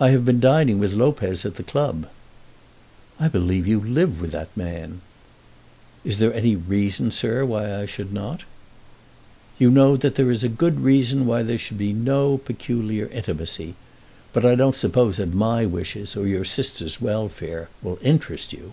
[0.00, 2.08] "I have been dining with Lopez at the club."
[3.20, 5.02] "I believe you live with that man."
[6.02, 8.44] "Is there any reason, sir, why I should not?"
[9.58, 13.74] "You know that there is a good reason why there should be no peculiar intimacy.
[14.32, 18.72] But I don't suppose that my wishes, or your sister's welfare, will interest you."